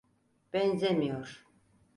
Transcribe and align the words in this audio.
Benzemiyor. 0.53 1.45